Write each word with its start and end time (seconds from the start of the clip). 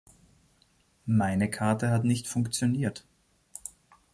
Meine 1.05 1.47
Karte 1.47 1.91
hat 1.91 2.05
nicht 2.05 2.27
funktioniert. 2.27 3.05